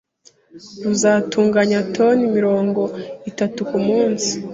ruzatuganya 0.83 1.79
toni 1.95 2.23
mirongo 2.37 2.81
itatu 3.29 3.59
ku 3.69 3.77
munsi 3.87 4.31